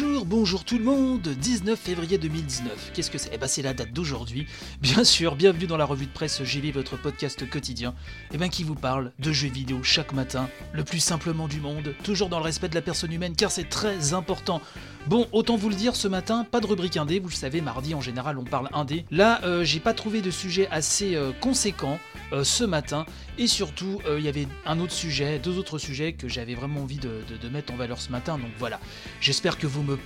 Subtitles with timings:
[0.00, 2.90] Bonjour, bonjour tout le monde, 19 février 2019.
[2.92, 3.30] Qu'est-ce que c'est?
[3.32, 4.46] Eh ben c'est la date d'aujourd'hui.
[4.82, 7.94] Bien sûr, bienvenue dans la revue de presse JV, votre podcast quotidien.
[8.32, 11.94] Eh ben qui vous parle de jeux vidéo chaque matin, le plus simplement du monde,
[12.04, 14.60] toujours dans le respect de la personne humaine car c'est très important.
[15.08, 17.94] Bon, autant vous le dire, ce matin, pas de rubrique indé, vous le savez, mardi
[17.94, 19.06] en général on parle indé.
[19.10, 21.98] Là, euh, j'ai pas trouvé de sujet assez euh, conséquent
[22.32, 23.06] euh, ce matin,
[23.38, 26.98] et surtout, il y avait un autre sujet, deux autres sujets que j'avais vraiment envie
[26.98, 28.80] de, mettre en valeur ce matin, donc voilà.
[29.20, 29.96] J'espère que vous me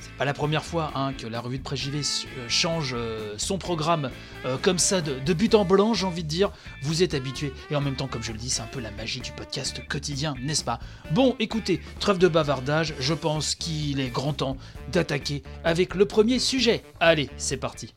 [0.00, 3.34] c'est pas la première fois hein, que la revue de presse JV euh, change euh,
[3.38, 4.10] son programme
[4.44, 6.50] euh, comme ça de, de but en blanc, j'ai envie de dire,
[6.82, 8.90] vous êtes habitués, et en même temps, comme je le dis, c'est un peu la
[8.90, 10.78] magie du podcast quotidien, n'est-ce pas?
[11.12, 14.56] Bon, écoutez, trêve de bavardage, je pense qu'il est grand temps
[14.92, 16.82] d'attaquer avec le premier sujet.
[17.00, 17.94] Allez, c'est parti.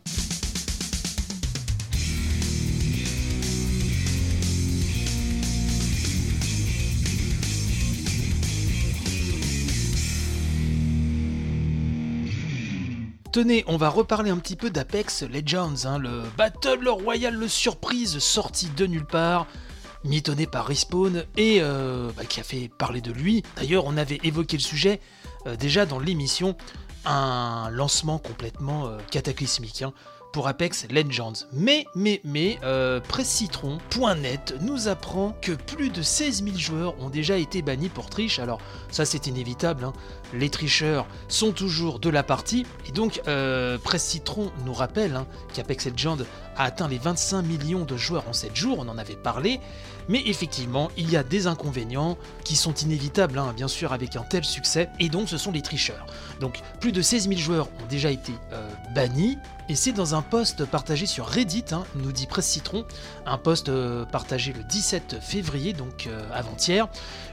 [13.67, 18.67] On va reparler un petit peu d'Apex Legends, hein, le Battle Royale, le surprise sorti
[18.75, 19.45] de nulle part,
[20.03, 23.43] mitonné par Respawn et euh, bah, qui a fait parler de lui.
[23.55, 25.01] D'ailleurs, on avait évoqué le sujet
[25.45, 26.57] euh, déjà dans l'émission,
[27.05, 29.83] un lancement complètement euh, cataclysmique.
[29.83, 29.93] hein,
[30.37, 31.47] pour Apex Legends.
[31.51, 37.37] Mais, mais, mais, euh, PressCitron.net nous apprend que plus de 16 000 joueurs ont déjà
[37.37, 38.37] été bannis pour triche.
[38.37, 38.59] Alors,
[38.91, 39.93] ça c'est inévitable, hein.
[40.35, 42.67] les tricheurs sont toujours de la partie.
[42.87, 46.19] Et donc, euh, Presse Citron nous rappelle hein, qu'Apex Legends
[46.55, 49.59] a atteint les 25 millions de joueurs en 7 jours, on en avait parlé.
[50.07, 54.23] Mais effectivement, il y a des inconvénients qui sont inévitables, hein, bien sûr, avec un
[54.23, 54.89] tel succès.
[54.99, 56.05] Et donc, ce sont les tricheurs.
[56.39, 59.37] Donc, plus de 16 000 joueurs ont déjà été euh, bannis.
[59.69, 62.85] Et c'est dans un post partagé sur Reddit, hein, nous dit Presse Citron,
[63.25, 66.87] un post euh, partagé le 17 février, donc euh, avant-hier.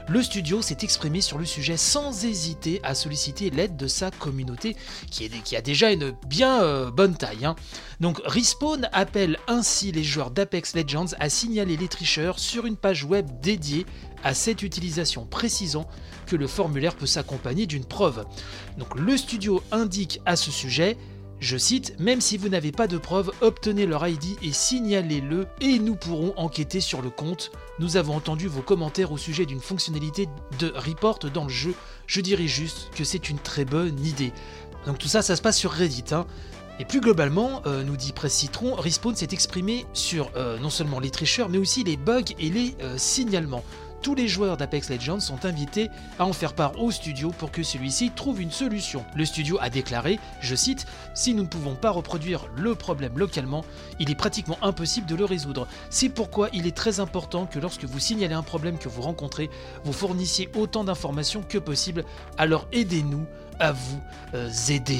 [0.09, 4.75] Le studio s'est exprimé sur le sujet sans hésiter à solliciter l'aide de sa communauté,
[5.09, 7.45] qui, a déjà une bien euh, bonne taille.
[7.45, 7.55] hein.
[8.01, 13.05] Donc Respawn appelle ainsi les joueurs d'Apex Legends à signaler les tricheurs sur une page
[13.05, 13.85] web dédiée
[14.25, 15.87] à cette utilisation, précisant
[16.25, 18.25] que le formulaire peut s'accompagner d'une preuve.
[18.77, 20.97] Donc le studio indique à ce sujet
[21.39, 25.79] je cite, même si vous n'avez pas de preuves, obtenez leur ID et signalez-le et
[25.79, 27.51] nous pourrons enquêter sur le compte.
[27.79, 30.27] Nous avons entendu vos commentaires au sujet d'une fonctionnalité
[30.59, 31.75] de report dans le jeu.
[32.07, 34.31] Je dirais juste que c'est une très bonne idée.
[34.85, 36.05] Donc tout ça, ça se passe sur Reddit.
[36.13, 36.25] hein.
[36.79, 40.99] Et plus globalement, euh, nous dit Presse Citron, Respawn s'est exprimé sur euh, non seulement
[40.99, 43.63] les tricheurs, mais aussi les bugs et les euh, signalements.
[44.05, 45.89] Tous les joueurs d'Apex Legends sont invités
[46.19, 49.03] à en faire part au studio pour que celui-ci trouve une solution.
[49.15, 50.85] Le studio a déclaré, je cite,
[51.15, 53.65] Si nous ne pouvons pas reproduire le problème localement,
[53.99, 55.67] il est pratiquement impossible de le résoudre.
[55.89, 59.49] C'est pourquoi il est très important que lorsque vous signalez un problème que vous rencontrez,
[59.83, 62.05] vous fournissiez autant d'informations que possible,
[62.37, 63.25] alors aidez-nous
[63.59, 63.99] à vous
[64.35, 64.99] euh, aider.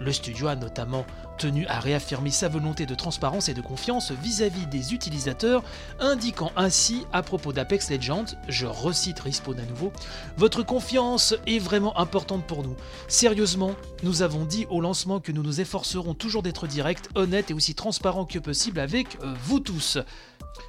[0.00, 1.06] Le studio a notamment
[1.38, 5.62] tenu à réaffirmer sa volonté de transparence et de confiance vis-à-vis des utilisateurs,
[6.00, 9.92] indiquant ainsi à propos d'Apex Legends, je recite Respawn à nouveau,
[10.36, 12.76] Votre confiance est vraiment importante pour nous.
[13.08, 17.54] Sérieusement, nous avons dit au lancement que nous nous efforcerons toujours d'être directs, honnêtes et
[17.54, 19.98] aussi transparents que possible avec euh, vous tous.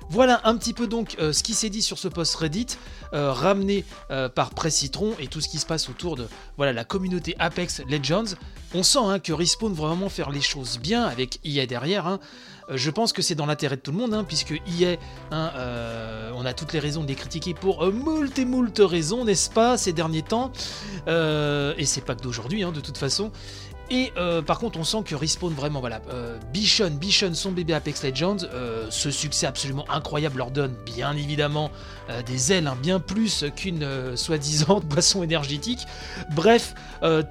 [0.09, 2.77] Voilà un petit peu donc euh, ce qui s'est dit sur ce post Reddit,
[3.13, 6.71] euh, ramené euh, par Presse Citron et tout ce qui se passe autour de voilà,
[6.73, 8.35] la communauté Apex Legends.
[8.73, 12.07] On sent hein, que Respawn vraiment faire les choses bien avec EA derrière.
[12.07, 12.19] hein.
[12.69, 14.97] Je pense que c'est dans l'intérêt de tout le monde, hein, puisque EA,
[15.31, 19.23] hein, euh, on a toutes les raisons de les critiquer pour moult et moult raisons,
[19.23, 20.51] n'est-ce pas, ces derniers temps.
[21.07, 23.31] Et c'est pas que d'aujourd'hui, hein, de toute façon.
[23.89, 27.73] Et euh, par contre, on sent que Respawn vraiment, voilà, euh, bichonne, bichonne son bébé
[27.73, 28.37] Apex Legends.
[28.43, 31.71] euh, ce succès absolument incroyable leur donne bien évidemment
[32.09, 35.87] euh, des ailes, hein, bien plus qu'une soi-disant boisson énergétique.
[36.31, 36.73] Bref,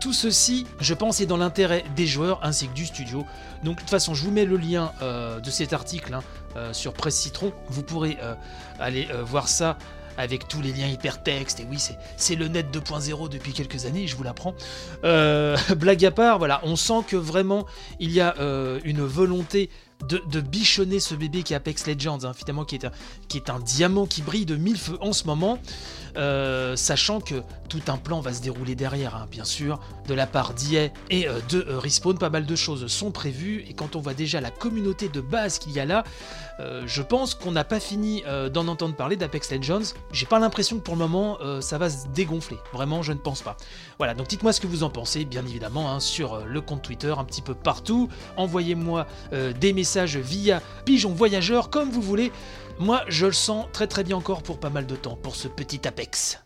[0.01, 3.27] tout ceci, je pense, est dans l'intérêt des joueurs ainsi que du studio.
[3.65, 7.17] Donc de toute façon, je vous mets le lien de cet article hein, sur Presse
[7.17, 7.53] Citron.
[7.69, 8.17] Vous pourrez
[8.79, 9.77] aller voir ça
[10.17, 11.61] avec tous les liens hypertextes.
[11.61, 11.79] Et oui,
[12.17, 14.55] c'est, le net 2.0 depuis quelques années, je vous l'apprends.
[15.05, 17.67] Euh, blague à part, voilà, on sent que vraiment
[18.01, 19.71] il y a euh, une volonté
[20.05, 22.93] de, bichonner ce bébé qui est Apex Legends, hein, finalement, qui est, un,
[23.29, 25.59] qui est un diamant qui brille de mille feux en ce moment,
[26.17, 30.27] euh, sachant que tout un plan va se dérouler derrière, hein, bien sûr, de la
[30.27, 33.97] part d'EA et euh, de euh, Respawn, pas mal de choses sont prévues, et quand
[33.97, 36.05] on voit déjà la communauté de base qu'il y a là,
[36.87, 39.93] je pense qu'on n'a pas fini d'en entendre parler d'Apex Legends.
[40.11, 42.57] J'ai pas l'impression que pour le moment ça va se dégonfler.
[42.73, 43.59] Vraiment, je ne pense pas.
[43.99, 47.15] Voilà, donc dites-moi ce que vous en pensez, bien évidemment, hein, sur le compte Twitter,
[47.19, 48.09] un petit peu partout.
[48.39, 49.07] Envoyez-moi
[49.61, 52.33] des messages via Pigeon Voyageur, comme vous voulez.
[52.79, 55.49] Moi, je le sens très très bien encore pour pas mal de temps, pour ce
[55.49, 56.41] petit Apex.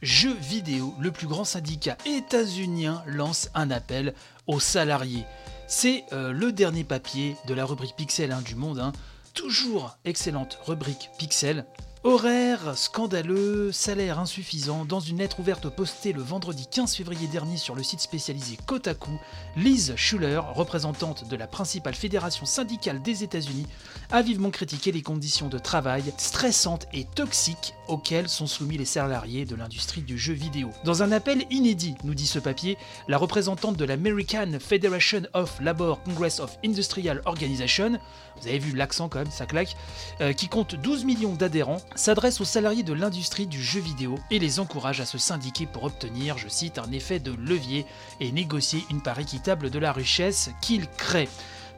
[0.00, 4.14] Jeux vidéo, le plus grand syndicat états-unien lance un appel
[4.48, 5.24] aux salariés.
[5.68, 8.80] C'est euh, le dernier papier de la rubrique Pixel hein, du monde.
[8.80, 8.92] hein.
[9.32, 11.64] Toujours excellente rubrique Pixel.
[12.04, 14.84] Horaire scandaleux, salaire insuffisant.
[14.84, 19.12] Dans une lettre ouverte postée le vendredi 15 février dernier sur le site spécialisé Kotaku,
[19.56, 23.68] Liz Schuller, représentante de la principale fédération syndicale des États-Unis,
[24.10, 29.44] a vivement critiqué les conditions de travail stressantes et toxiques auxquelles sont soumis les salariés
[29.44, 30.70] de l'industrie du jeu vidéo.
[30.84, 36.02] Dans un appel inédit, nous dit ce papier, la représentante de l'American Federation of Labor
[36.02, 38.00] Congress of Industrial Organization,
[38.40, 39.76] vous avez vu l'accent quand même, ça claque,
[40.20, 44.38] euh, qui compte 12 millions d'adhérents, s'adresse aux salariés de l'industrie du jeu vidéo et
[44.38, 47.86] les encourage à se syndiquer pour obtenir, je cite, un effet de levier
[48.20, 51.28] et négocier une part équitable de la richesse qu'ils créent.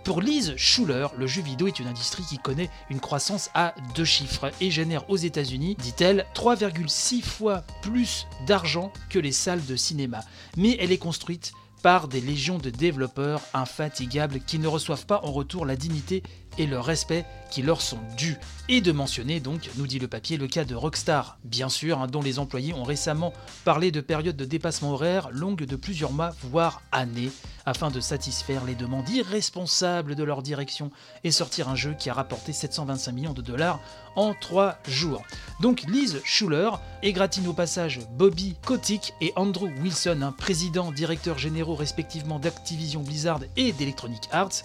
[0.04, 4.04] Pour Liz Schuller, le jeu vidéo est une industrie qui connaît une croissance à deux
[4.04, 10.20] chiffres et génère aux États-Unis, dit-elle, 3,6 fois plus d'argent que les salles de cinéma.
[10.58, 11.52] Mais elle est construite
[11.84, 16.22] par des légions de développeurs infatigables qui ne reçoivent pas en retour la dignité
[16.58, 18.36] et le respect qui leur sont dus.
[18.68, 22.06] Et de mentionner donc, nous dit le papier, le cas de Rockstar, bien sûr, hein,
[22.06, 23.32] dont les employés ont récemment
[23.64, 27.30] parlé de périodes de dépassement horaire longues de plusieurs mois, voire années,
[27.66, 30.90] afin de satisfaire les demandes irresponsables de leur direction
[31.22, 33.80] et sortir un jeu qui a rapporté 725 millions de dollars
[34.16, 35.22] en 3 jours.
[35.60, 36.70] Donc Liz Schuller
[37.02, 43.40] égratigne au passage Bobby Kotick et Andrew Wilson, un président, directeur généraux respectivement d'Activision Blizzard
[43.56, 44.64] et d'Electronic Arts,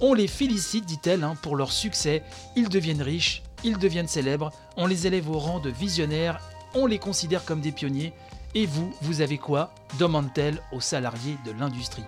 [0.00, 2.22] on les félicite, dit-elle, hein, pour leur succès.
[2.56, 6.40] Ils deviennent riches, ils deviennent célèbres, on les élève au rang de visionnaires,
[6.74, 8.12] on les considère comme des pionniers.
[8.54, 9.72] Et vous, vous avez quoi?
[9.98, 12.04] demande-t-elle aux salariés de l'industrie.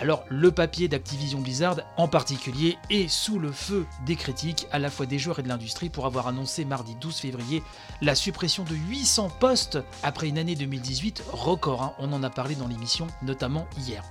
[0.00, 4.90] Alors le papier d'Activision Blizzard en particulier est sous le feu des critiques, à la
[4.90, 7.62] fois des joueurs et de l'industrie, pour avoir annoncé mardi 12 février
[8.00, 11.82] la suppression de 800 postes après une année 2018 record.
[11.82, 11.92] hein.
[11.98, 14.04] on en a parlé dans l'émission, notamment hier.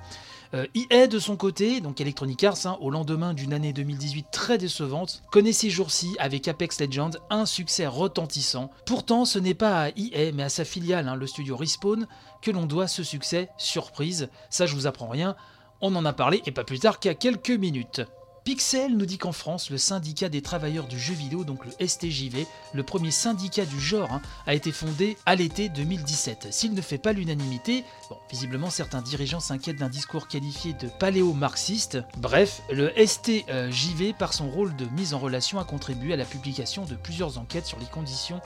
[0.54, 4.58] Euh, EA de son côté, donc Electronic Arts, hein, au lendemain d'une année 2018 très
[4.58, 8.72] décevante, connaît ces jours-ci avec Apex Legends un succès retentissant.
[8.86, 12.08] Pourtant, ce n'est pas à EA mais à sa filiale, hein, le studio Respawn,
[12.42, 14.30] que l'on doit ce succès surprise.
[14.50, 15.36] Ça, je vous apprends rien.
[15.82, 18.02] On en a parlé et pas plus tard qu'à quelques minutes.
[18.48, 22.48] Pixel nous dit qu'en France, le syndicat des travailleurs du jeu vidéo, donc le STJV,
[22.72, 26.48] le premier syndicat du genre, hein, a été fondé à l'été 2017.
[26.52, 27.84] S'il ne fait pas l'unanimité,
[28.32, 31.98] visiblement certains dirigeants s'inquiètent d'un discours qualifié de paléo-marxiste.
[32.16, 36.86] Bref, le STJV, par son rôle de mise en relation, a contribué à la publication
[36.86, 38.40] de plusieurs enquêtes sur les conditions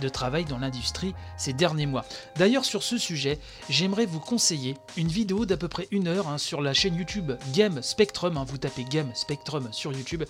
[0.00, 2.04] de travail dans l'industrie ces derniers mois.
[2.36, 3.38] D'ailleurs, sur ce sujet,
[3.68, 7.32] j'aimerais vous conseiller une vidéo d'à peu près une heure hein, sur la chaîne YouTube
[7.52, 8.36] Game Spectrum.
[8.36, 10.24] hein, vous tapez Game Spectrum sur YouTube,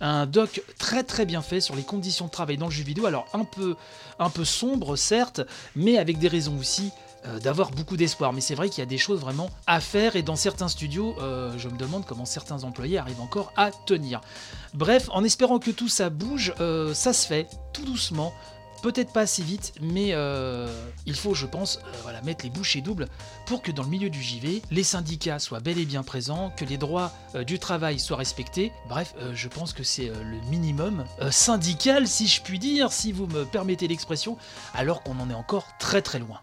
[0.00, 3.06] un doc très très bien fait sur les conditions de travail dans le jeu vidéo.
[3.06, 5.40] Alors un peu, sombre certes,
[5.76, 6.92] mais avec des raisons aussi
[7.26, 8.32] euh, d'avoir beaucoup d'espoir.
[8.32, 11.14] Mais c'est vrai qu'il y a des choses vraiment à faire et dans certains studios,
[11.20, 14.20] euh, je me demande comment certains employés arrivent encore à tenir.
[14.72, 18.32] Bref, en espérant que tout ça bouge, euh, ça se fait tout doucement.
[18.82, 20.68] Peut-être pas assez vite, mais euh,
[21.04, 23.08] il faut, je pense, euh, voilà, mettre les bouchées doubles
[23.46, 26.64] pour que dans le milieu du JV, les syndicats soient bel et bien présents, que
[26.64, 28.72] les droits euh, du travail soient respectés.
[28.88, 33.44] Bref, je pense que c'est le minimum syndical, si je puis dire, si vous me
[33.44, 34.36] permettez l'expression,
[34.74, 36.40] alors qu'on en est encore très très loin.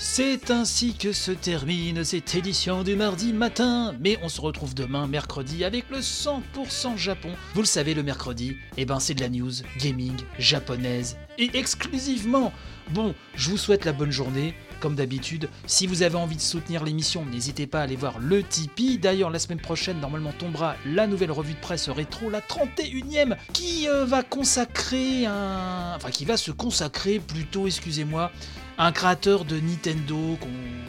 [0.00, 5.08] C'est ainsi que se termine cette édition du mardi matin, mais on se retrouve demain
[5.08, 7.30] mercredi avec le 100% Japon.
[7.54, 9.50] Vous le savez, le mercredi, eh ben c'est de la news
[9.80, 12.52] gaming japonaise et exclusivement.
[12.90, 15.48] Bon, je vous souhaite la bonne journée comme d'habitude.
[15.66, 18.98] Si vous avez envie de soutenir l'émission, n'hésitez pas à aller voir le Tipeee.
[18.98, 23.88] D'ailleurs, la semaine prochaine, normalement, tombera la nouvelle revue de presse rétro, la 31e, qui
[23.88, 25.94] euh, va consacrer un.
[25.96, 28.30] Enfin, qui va se consacrer plutôt, excusez-moi,
[28.78, 30.38] un créateur de Nintendo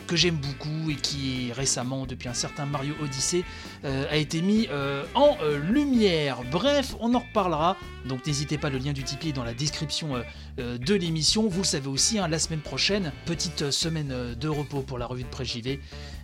[0.08, 3.44] que j'aime beaucoup et qui récemment, depuis un certain Mario Odyssey,
[3.86, 6.40] euh, a été mis euh, en euh, lumière.
[6.52, 7.78] Bref, on en reparlera.
[8.06, 10.24] Donc n'hésitez pas, le lien du Tipeee est dans la description
[10.58, 11.48] de l'émission.
[11.48, 15.24] Vous le savez aussi, hein, la semaine prochaine, petite semaine de repos pour la revue
[15.24, 15.80] de presse JV.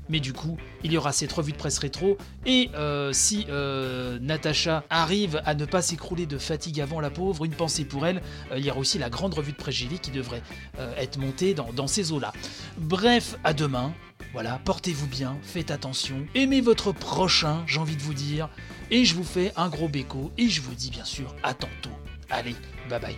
[0.10, 2.18] Mais du coup, il y aura cette revue de presse rétro.
[2.46, 7.46] Et euh, si euh, Natacha arrive à ne pas s'écrouler de fatigue avant la pauvre,
[7.46, 8.22] une pensée pour elle,
[8.52, 10.42] euh, il y aura aussi la grande revue de presse JV qui devrait
[10.98, 12.34] être montée dans, dans ces eaux-là.
[12.78, 13.94] Bref, à demain.
[14.34, 18.50] Voilà, portez-vous bien, faites attention, aimez votre prochain, j'ai envie de vous dire.
[18.92, 21.90] Et je vous fais un gros béco et je vous dis bien sûr à tantôt.
[22.30, 22.56] Allez,
[22.90, 23.16] bye bye.